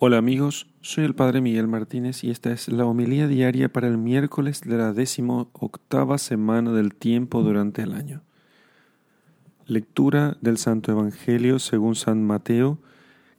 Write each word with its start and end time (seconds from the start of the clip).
Hola 0.00 0.18
amigos, 0.18 0.68
soy 0.80 1.02
el 1.02 1.16
Padre 1.16 1.40
Miguel 1.40 1.66
Martínez 1.66 2.22
y 2.22 2.30
esta 2.30 2.52
es 2.52 2.68
la 2.68 2.84
homilía 2.84 3.26
diaria 3.26 3.72
para 3.72 3.88
el 3.88 3.98
miércoles 3.98 4.60
de 4.60 4.76
la 4.76 4.92
décimo 4.92 5.50
octava 5.54 6.18
semana 6.18 6.70
del 6.70 6.94
tiempo 6.94 7.42
durante 7.42 7.82
el 7.82 7.92
año. 7.92 8.22
Lectura 9.66 10.36
del 10.40 10.56
Santo 10.56 10.92
Evangelio 10.92 11.58
según 11.58 11.96
San 11.96 12.24
Mateo, 12.24 12.78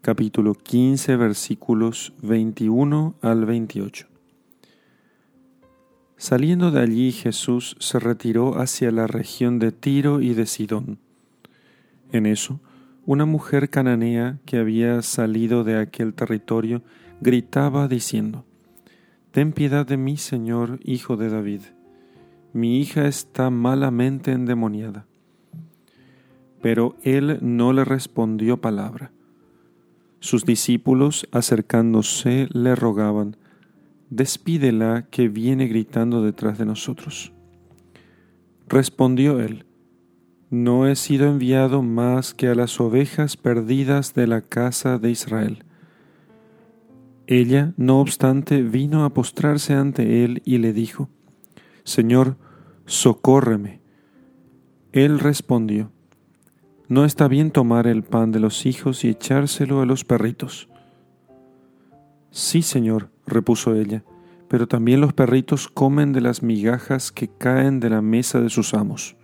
capítulo 0.02 0.54
15, 0.54 1.16
versículos 1.16 2.12
21 2.24 3.16
al 3.22 3.46
28. 3.46 4.08
Saliendo 6.18 6.72
de 6.72 6.82
allí 6.82 7.14
Jesús 7.14 7.78
se 7.80 8.00
retiró 8.00 8.60
hacia 8.60 8.92
la 8.92 9.08
región 9.08 9.60
de 9.60 9.72
Tiro 9.72 10.20
y 10.20 10.34
de 10.34 10.46
Sidón. 10.46 11.00
En 12.12 12.26
eso, 12.26 12.60
una 13.06 13.26
mujer 13.26 13.70
cananea 13.70 14.40
que 14.46 14.58
había 14.58 15.02
salido 15.02 15.64
de 15.64 15.78
aquel 15.78 16.14
territorio 16.14 16.82
gritaba 17.22 17.88
diciendo, 17.88 18.46
Ten 19.32 19.52
piedad 19.52 19.86
de 19.86 19.98
mí, 19.98 20.18
Señor, 20.18 20.80
hijo 20.84 21.18
de 21.18 21.30
David. 21.30 21.62
Mi 22.54 22.80
hija 22.80 23.08
está 23.08 23.50
malamente 23.50 24.32
endemoniada. 24.32 25.06
Pero 26.62 26.96
él 27.04 27.38
no 27.42 27.74
le 27.74 27.86
respondió 27.86 28.58
palabra. 28.58 29.12
Sus 30.20 30.46
discípulos, 30.46 31.28
acercándose, 31.32 32.48
le 32.52 32.76
rogaban, 32.76 33.38
Despídela 34.10 35.06
que 35.12 35.30
viene 35.30 35.68
gritando 35.68 36.24
detrás 36.24 36.58
de 36.58 36.66
nosotros. 36.66 37.32
Respondió 38.68 39.40
él, 39.40 39.66
no 40.50 40.88
he 40.88 40.96
sido 40.96 41.28
enviado 41.28 41.84
más 41.84 42.34
que 42.34 42.48
a 42.48 42.56
las 42.56 42.80
ovejas 42.80 43.38
perdidas 43.38 44.14
de 44.14 44.28
la 44.28 44.42
casa 44.42 44.98
de 44.98 45.12
Israel. 45.12 45.64
Ella, 47.28 47.74
no 47.78 48.00
obstante, 48.00 48.64
vino 48.64 49.06
a 49.06 49.14
postrarse 49.14 49.74
ante 49.76 50.24
él 50.26 50.42
y 50.46 50.58
le 50.58 50.74
dijo, 50.74 51.10
Señor, 51.84 52.38
socórreme. 52.88 53.82
Él 54.92 55.20
respondió, 55.20 55.92
No 56.88 57.06
está 57.06 57.28
bien 57.28 57.52
tomar 57.52 57.86
el 57.86 58.02
pan 58.02 58.32
de 58.32 58.40
los 58.40 58.66
hijos 58.66 59.06
y 59.06 59.10
echárselo 59.10 59.82
a 59.82 59.86
los 59.86 60.04
perritos. 60.04 60.70
Sí, 62.32 62.64
Señor, 62.64 63.12
repuso 63.28 63.76
ella, 63.76 64.04
pero 64.48 64.68
también 64.68 65.00
los 65.00 65.14
perritos 65.14 65.68
comen 65.68 66.14
de 66.14 66.22
las 66.22 66.42
migajas 66.42 67.12
que 67.12 67.28
caen 67.28 67.80
de 67.80 67.92
la 67.92 68.02
mesa 68.02 68.42
de 68.42 68.50
sus 68.50 68.74
amos. 68.74 69.16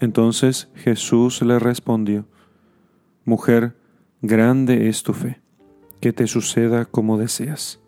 Entonces 0.00 0.68
Jesús 0.74 1.42
le 1.42 1.58
respondió, 1.58 2.26
Mujer, 3.24 3.76
grande 4.22 4.88
es 4.88 5.02
tu 5.02 5.12
fe, 5.12 5.40
que 6.00 6.12
te 6.12 6.26
suceda 6.26 6.84
como 6.84 7.18
deseas. 7.18 7.80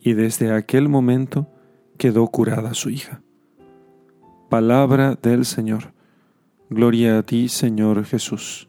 Y 0.00 0.12
desde 0.12 0.52
aquel 0.52 0.88
momento 0.88 1.48
quedó 1.96 2.26
curada 2.28 2.74
su 2.74 2.90
hija. 2.90 3.22
Palabra 4.48 5.18
del 5.20 5.44
Señor. 5.44 5.92
Gloria 6.70 7.18
a 7.18 7.22
ti, 7.22 7.48
Señor 7.48 8.04
Jesús. 8.04 8.68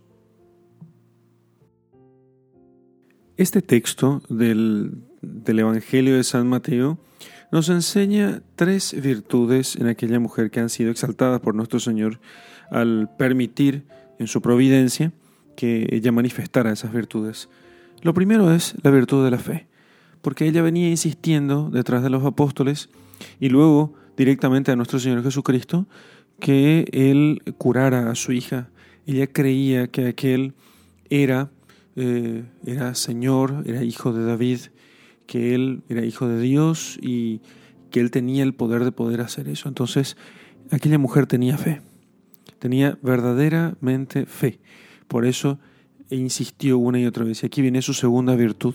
Este 3.37 3.61
texto 3.61 4.21
del, 4.27 5.03
del 5.21 5.59
Evangelio 5.59 6.15
de 6.15 6.23
San 6.23 6.47
Mateo 6.47 6.97
nos 7.51 7.69
enseña 7.69 8.41
tres 8.55 8.95
virtudes 9.01 9.75
en 9.75 9.87
aquella 9.87 10.19
mujer 10.19 10.51
que 10.51 10.59
han 10.59 10.69
sido 10.69 10.91
exaltadas 10.91 11.41
por 11.41 11.55
nuestro 11.55 11.79
Señor 11.79 12.19
al 12.69 13.09
permitir 13.17 13.85
en 14.19 14.27
su 14.27 14.41
providencia 14.41 15.11
que 15.55 15.87
ella 15.91 16.11
manifestara 16.11 16.71
esas 16.71 16.93
virtudes. 16.93 17.49
Lo 18.01 18.13
primero 18.13 18.53
es 18.53 18.75
la 18.83 18.91
virtud 18.91 19.25
de 19.25 19.31
la 19.31 19.39
fe, 19.39 19.67
porque 20.21 20.47
ella 20.47 20.61
venía 20.61 20.89
insistiendo 20.89 21.69
detrás 21.69 22.03
de 22.03 22.09
los 22.09 22.23
apóstoles 22.23 22.89
y 23.39 23.49
luego 23.49 23.93
directamente 24.15 24.71
a 24.71 24.75
nuestro 24.75 24.99
Señor 24.99 25.23
Jesucristo 25.23 25.87
que 26.39 26.85
Él 26.91 27.41
curara 27.57 28.09
a 28.09 28.15
su 28.15 28.31
hija. 28.31 28.69
Ella 29.05 29.27
creía 29.27 29.87
que 29.87 30.07
aquel 30.07 30.53
era, 31.09 31.49
eh, 31.95 32.43
era 32.65 32.95
Señor, 32.95 33.63
era 33.65 33.83
hijo 33.83 34.13
de 34.13 34.23
David, 34.23 34.59
que 35.29 35.53
él 35.53 35.83
era 35.89 36.03
hijo 36.03 36.27
de 36.27 36.41
Dios 36.41 36.97
y 37.03 37.41
que 37.91 37.99
él 37.99 38.09
tenía 38.09 38.41
el 38.41 38.55
poder 38.55 38.83
de 38.83 38.91
poder 38.91 39.21
hacer 39.21 39.47
eso. 39.47 39.69
Entonces, 39.69 40.17
aquella 40.71 40.97
mujer 40.97 41.27
tenía 41.27 41.55
fe, 41.55 41.83
tenía 42.57 42.97
verdaderamente 43.03 44.25
fe. 44.25 44.59
Por 45.07 45.27
eso 45.27 45.59
insistió 46.09 46.79
una 46.79 46.99
y 46.99 47.05
otra 47.05 47.25
vez. 47.25 47.43
Y 47.43 47.45
aquí 47.45 47.61
viene 47.61 47.83
su 47.83 47.93
segunda 47.93 48.35
virtud. 48.35 48.73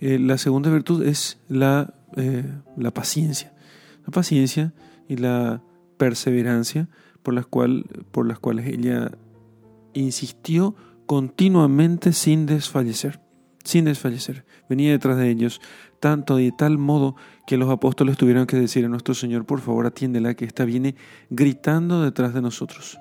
Eh, 0.00 0.18
la 0.18 0.36
segunda 0.36 0.68
virtud 0.68 1.04
es 1.04 1.38
la, 1.48 1.94
eh, 2.16 2.42
la 2.76 2.90
paciencia. 2.90 3.52
La 4.04 4.10
paciencia 4.10 4.74
y 5.08 5.16
la 5.16 5.62
perseverancia 5.96 6.88
por 7.22 7.34
las, 7.34 7.46
cual, 7.46 7.84
por 8.10 8.26
las 8.26 8.40
cuales 8.40 8.66
ella 8.66 9.12
insistió 9.94 10.74
continuamente 11.06 12.12
sin 12.12 12.46
desfallecer 12.46 13.20
sin 13.66 13.84
desfallecer. 13.84 14.44
Venía 14.68 14.92
detrás 14.92 15.18
de 15.18 15.28
ellos, 15.28 15.60
tanto 16.00 16.36
de 16.36 16.52
tal 16.56 16.78
modo 16.78 17.16
que 17.46 17.56
los 17.56 17.68
apóstoles 17.68 18.16
tuvieron 18.16 18.46
que 18.46 18.56
decir 18.56 18.84
a 18.84 18.88
nuestro 18.88 19.14
Señor, 19.14 19.44
por 19.44 19.60
favor 19.60 19.86
atiéndela, 19.86 20.34
que 20.34 20.44
esta 20.44 20.64
viene 20.64 20.94
gritando 21.30 22.02
detrás 22.02 22.32
de 22.32 22.42
nosotros. 22.42 22.98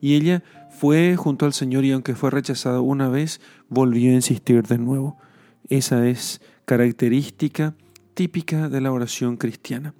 Y 0.00 0.16
ella 0.16 0.42
fue 0.70 1.16
junto 1.16 1.46
al 1.46 1.52
Señor 1.52 1.84
y 1.84 1.92
aunque 1.92 2.16
fue 2.16 2.30
rechazada 2.30 2.80
una 2.80 3.08
vez, 3.08 3.40
volvió 3.68 4.10
a 4.10 4.14
insistir 4.14 4.64
de 4.64 4.78
nuevo. 4.78 5.18
Esa 5.68 6.08
es 6.08 6.40
característica 6.64 7.74
típica 8.14 8.68
de 8.68 8.80
la 8.80 8.90
oración 8.90 9.36
cristiana. 9.36 9.94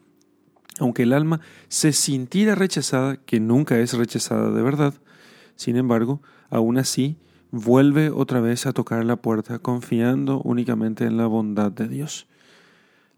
Aunque 0.81 1.05
el 1.05 1.13
alma 1.13 1.41
se 1.69 1.93
sintiera 1.93 2.57
rechazada, 2.57 3.17
que 3.17 3.39
nunca 3.39 3.79
es 3.79 3.93
rechazada 3.93 4.51
de 4.51 4.63
verdad, 4.63 4.95
sin 5.55 5.77
embargo, 5.77 6.23
aún 6.51 6.79
así 6.79 7.19
vuelve 7.53 8.11
otra 8.11 8.41
vez 8.41 8.67
a 8.67 8.73
tocar 8.73 9.05
la 9.05 9.17
puerta 9.17 9.61
confiando 9.61 10.41
únicamente 10.41 11.05
en 11.05 11.17
la 11.17 11.27
bondad 11.27 11.71
de 11.71 11.87
Dios. 11.87 12.27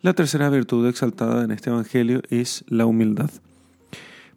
La 0.02 0.12
tercera 0.12 0.50
virtud 0.50 0.86
exaltada 0.86 1.44
en 1.44 1.52
este 1.52 1.70
Evangelio 1.70 2.20
es 2.28 2.64
la 2.68 2.84
humildad. 2.84 3.30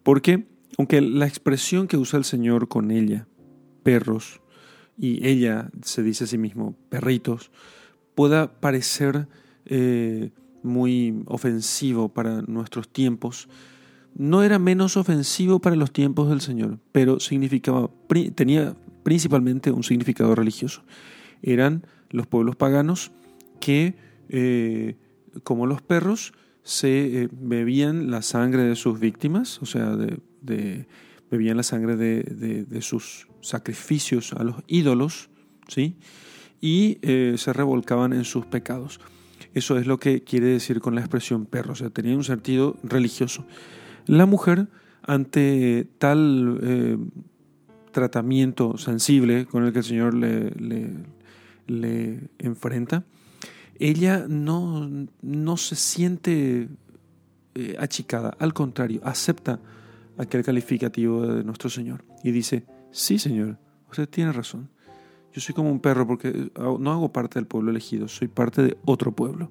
Porque, 0.02 0.46
aunque 0.78 1.02
la 1.02 1.26
expresión 1.26 1.88
que 1.88 1.98
usa 1.98 2.18
el 2.18 2.24
Señor 2.24 2.68
con 2.68 2.90
ella, 2.90 3.26
perros, 3.82 4.40
y 4.96 5.26
ella 5.26 5.70
se 5.82 6.02
dice 6.02 6.24
a 6.24 6.26
sí 6.26 6.38
mismo, 6.38 6.74
perritos, 6.88 7.50
pueda 8.14 8.60
parecer 8.60 9.28
eh, 9.66 10.30
muy 10.62 11.22
ofensivo 11.26 12.08
para 12.08 12.42
nuestros 12.42 12.88
tiempos, 12.88 13.48
no 14.14 14.42
era 14.42 14.58
menos 14.58 14.96
ofensivo 14.96 15.58
para 15.58 15.76
los 15.76 15.92
tiempos 15.92 16.28
del 16.30 16.40
Señor, 16.40 16.78
pero 16.92 17.20
significaba, 17.20 17.90
tenía 18.34 18.74
principalmente 19.08 19.70
un 19.70 19.84
significado 19.84 20.34
religioso. 20.34 20.82
Eran 21.40 21.86
los 22.10 22.26
pueblos 22.26 22.56
paganos 22.56 23.10
que, 23.58 23.94
eh, 24.28 24.96
como 25.44 25.64
los 25.64 25.80
perros, 25.80 26.34
se 26.62 27.22
eh, 27.22 27.28
bebían 27.32 28.10
la 28.10 28.20
sangre 28.20 28.64
de 28.64 28.76
sus 28.76 29.00
víctimas, 29.00 29.62
o 29.62 29.64
sea, 29.64 29.96
de, 29.96 30.86
bebían 31.30 31.56
la 31.56 31.62
sangre 31.62 31.96
de, 31.96 32.82
sus 32.82 33.28
sacrificios 33.40 34.34
a 34.34 34.44
los 34.44 34.56
ídolos, 34.66 35.30
¿sí? 35.68 35.96
y 36.60 36.98
eh, 37.00 37.36
se 37.38 37.54
revolcaban 37.54 38.12
en 38.12 38.24
sus 38.24 38.44
pecados. 38.44 39.00
Eso 39.54 39.78
es 39.78 39.86
lo 39.86 39.98
que 39.98 40.22
quiere 40.22 40.48
decir 40.48 40.82
con 40.82 40.94
la 40.94 41.00
expresión 41.00 41.46
perro, 41.46 41.72
o 41.72 41.76
sea, 41.76 41.88
tenía 41.88 42.14
un 42.14 42.24
sentido 42.24 42.76
religioso. 42.82 43.46
La 44.04 44.26
mujer, 44.26 44.68
ante 45.02 45.88
tal 45.96 47.08
tratamiento 47.90 48.76
sensible 48.78 49.46
con 49.46 49.64
el 49.64 49.72
que 49.72 49.78
el 49.80 49.84
Señor 49.84 50.14
le, 50.14 50.50
le, 51.66 52.28
enfrenta, 52.38 53.04
ella 53.78 54.26
no, 54.28 54.88
no 55.22 55.56
se 55.56 55.76
siente 55.76 56.68
eh, 57.54 57.76
achicada, 57.78 58.36
al 58.38 58.54
contrario, 58.54 59.00
acepta 59.04 59.60
aquel 60.16 60.42
calificativo 60.42 61.26
de 61.26 61.44
nuestro 61.44 61.70
Señor 61.70 62.04
y 62.24 62.32
dice, 62.32 62.64
sí 62.90 63.18
Señor, 63.18 63.58
usted 63.90 64.08
tiene 64.08 64.32
razón, 64.32 64.68
yo 65.32 65.40
soy 65.40 65.54
como 65.54 65.70
un 65.70 65.80
perro 65.80 66.06
porque 66.06 66.50
no 66.56 66.90
hago 66.90 67.12
parte 67.12 67.38
del 67.38 67.46
pueblo 67.46 67.70
elegido, 67.70 68.08
soy 68.08 68.28
parte 68.28 68.62
de 68.62 68.76
otro 68.84 69.12
pueblo. 69.12 69.50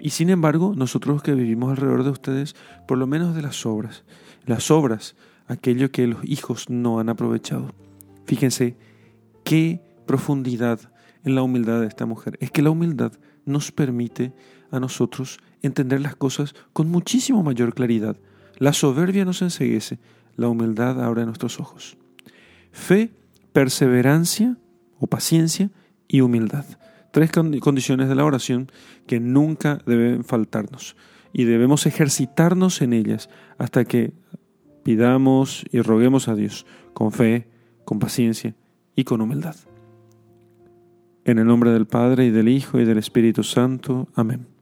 Y 0.00 0.10
sin 0.10 0.30
embargo, 0.30 0.74
nosotros 0.76 1.22
que 1.22 1.34
vivimos 1.34 1.70
alrededor 1.70 2.04
de 2.04 2.10
ustedes, 2.10 2.54
por 2.86 2.98
lo 2.98 3.06
menos 3.06 3.34
de 3.34 3.42
las 3.42 3.64
obras, 3.66 4.04
las 4.44 4.70
obras 4.70 5.16
aquello 5.48 5.90
que 5.90 6.06
los 6.06 6.24
hijos 6.24 6.70
no 6.70 7.00
han 7.00 7.08
aprovechado. 7.08 7.74
Fíjense 8.26 8.76
qué 9.44 9.80
profundidad 10.06 10.80
en 11.24 11.34
la 11.34 11.42
humildad 11.42 11.80
de 11.80 11.86
esta 11.86 12.06
mujer. 12.06 12.36
Es 12.40 12.50
que 12.50 12.62
la 12.62 12.70
humildad 12.70 13.12
nos 13.44 13.72
permite 13.72 14.32
a 14.70 14.78
nosotros 14.78 15.38
entender 15.62 16.00
las 16.00 16.14
cosas 16.14 16.54
con 16.72 16.88
muchísimo 16.90 17.42
mayor 17.42 17.74
claridad. 17.74 18.16
La 18.58 18.72
soberbia 18.72 19.24
nos 19.24 19.42
enseguece, 19.42 19.98
la 20.36 20.48
humildad 20.48 21.02
abre 21.02 21.24
nuestros 21.24 21.58
ojos. 21.58 21.96
Fe, 22.70 23.10
perseverancia 23.52 24.56
o 24.98 25.06
paciencia 25.06 25.70
y 26.06 26.20
humildad. 26.20 26.64
tres 27.10 27.30
condiciones 27.30 28.08
de 28.08 28.14
la 28.14 28.24
oración 28.24 28.70
que 29.06 29.18
nunca 29.18 29.80
deben 29.86 30.24
faltarnos 30.24 30.94
y 31.32 31.44
debemos 31.44 31.86
ejercitarnos 31.86 32.82
en 32.82 32.92
ellas 32.92 33.28
hasta 33.56 33.84
que 33.84 34.12
pidamos 34.88 35.66
y 35.70 35.82
roguemos 35.82 36.28
a 36.28 36.34
Dios 36.34 36.64
con 36.94 37.12
fe, 37.12 37.46
con 37.84 37.98
paciencia 37.98 38.54
y 38.96 39.04
con 39.04 39.20
humildad. 39.20 39.54
En 41.26 41.38
el 41.38 41.46
nombre 41.46 41.72
del 41.72 41.86
Padre 41.86 42.24
y 42.24 42.30
del 42.30 42.48
Hijo 42.48 42.80
y 42.80 42.86
del 42.86 42.96
Espíritu 42.96 43.42
Santo. 43.42 44.08
Amén. 44.14 44.57